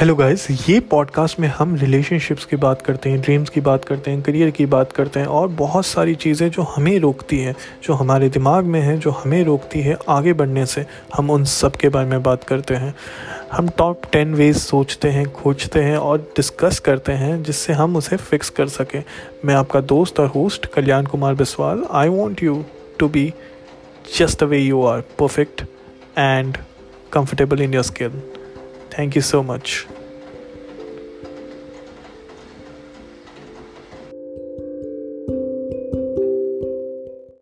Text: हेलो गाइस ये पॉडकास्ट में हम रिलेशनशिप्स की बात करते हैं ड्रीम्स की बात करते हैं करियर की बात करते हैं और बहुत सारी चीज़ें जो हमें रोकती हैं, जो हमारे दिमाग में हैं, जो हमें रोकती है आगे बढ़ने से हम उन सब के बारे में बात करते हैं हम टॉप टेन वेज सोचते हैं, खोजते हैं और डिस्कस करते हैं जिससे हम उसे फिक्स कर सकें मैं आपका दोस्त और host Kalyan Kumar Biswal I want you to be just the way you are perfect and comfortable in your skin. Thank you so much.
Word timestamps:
हेलो 0.00 0.14
गाइस 0.14 0.68
ये 0.68 0.80
पॉडकास्ट 0.80 1.40
में 1.40 1.48
हम 1.48 1.76
रिलेशनशिप्स 1.76 2.44
की 2.44 2.56
बात 2.56 2.82
करते 2.82 3.10
हैं 3.10 3.20
ड्रीम्स 3.20 3.48
की 3.48 3.60
बात 3.60 3.84
करते 3.84 4.10
हैं 4.10 4.22
करियर 4.22 4.50
की 4.50 4.66
बात 4.66 4.92
करते 4.92 5.20
हैं 5.20 5.26
और 5.26 5.48
बहुत 5.48 5.86
सारी 5.86 6.14
चीज़ें 6.14 6.50
जो 6.50 6.62
हमें 6.62 6.98
रोकती 6.98 7.38
हैं, 7.38 7.54
जो 7.82 7.94
हमारे 7.94 8.28
दिमाग 8.28 8.64
में 8.64 8.80
हैं, 8.80 9.00
जो 9.00 9.10
हमें 9.10 9.44
रोकती 9.44 9.80
है 9.80 9.96
आगे 10.08 10.32
बढ़ने 10.32 10.66
से 10.66 10.86
हम 11.14 11.30
उन 11.30 11.44
सब 11.44 11.76
के 11.76 11.88
बारे 11.88 12.08
में 12.08 12.22
बात 12.22 12.44
करते 12.44 12.74
हैं 12.74 12.94
हम 13.52 13.68
टॉप 13.68 14.02
टेन 14.12 14.34
वेज 14.34 14.56
सोचते 14.56 15.08
हैं, 15.08 15.32
खोजते 15.32 15.82
हैं 15.82 15.96
और 15.96 16.18
डिस्कस 16.18 16.78
करते 16.78 17.12
हैं 17.12 17.42
जिससे 17.42 17.72
हम 17.72 17.96
उसे 17.96 18.16
फिक्स 18.16 18.50
कर 18.50 18.68
सकें 18.68 19.02
मैं 19.44 19.54
आपका 19.54 19.80
दोस्त 19.80 20.20
और 20.20 20.26
host 20.26 20.66
Kalyan 20.66 21.06
Kumar 21.06 21.34
Biswal 21.34 21.84
I 21.92 22.08
want 22.08 22.42
you 22.42 22.64
to 22.98 23.08
be 23.08 23.32
just 24.18 24.40
the 24.40 24.48
way 24.48 24.58
you 24.58 24.84
are 24.84 25.00
perfect 25.00 25.62
and 26.18 26.58
comfortable 27.12 27.60
in 27.60 27.72
your 27.72 27.84
skin. 27.84 28.22
Thank 28.90 29.14
you 29.14 29.22
so 29.22 29.42
much. 29.42 29.95